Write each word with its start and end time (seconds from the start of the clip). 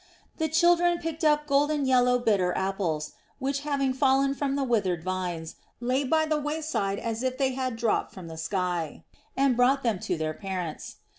The 0.39 0.49
children 0.49 0.97
picked 0.97 1.23
up 1.23 1.45
golden 1.45 1.85
yellow 1.85 2.17
bitter 2.17 2.57
apples, 2.57 3.11
which 3.37 3.59
having 3.59 3.93
fallen 3.93 4.33
from 4.33 4.55
the 4.55 4.63
withered 4.63 5.03
vines, 5.03 5.57
lay 5.79 6.03
by 6.03 6.25
the 6.25 6.39
wayside 6.39 6.97
as 6.97 7.21
if 7.21 7.37
they 7.37 7.51
had 7.51 7.75
dropped 7.75 8.11
from 8.11 8.27
the 8.27 8.33
sky, 8.35 9.03
and 9.37 9.55
brought 9.55 9.83
them 9.83 9.99
to 9.99 10.17
their 10.17 10.33
parents. 10.33 10.95